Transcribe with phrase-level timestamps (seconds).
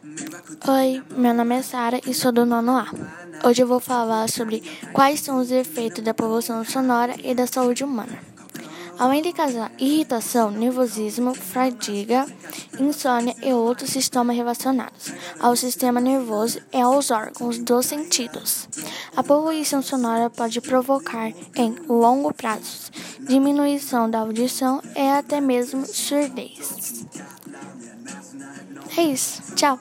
[0.00, 2.86] Oi, meu nome é Sara e sou do nono A.
[3.44, 7.82] Hoje eu vou falar sobre quais são os efeitos da poluição sonora e da saúde
[7.82, 8.16] humana.
[8.96, 12.26] Além de causar irritação, nervosismo, fadiga,
[12.78, 18.68] insônia e outros sintomas relacionados ao sistema nervoso e aos órgãos dos sentidos.
[19.16, 27.04] A poluição sonora pode provocar, em longo prazo, diminuição da audição e até mesmo surdez.
[28.98, 29.54] É isso.
[29.54, 29.78] Tchau.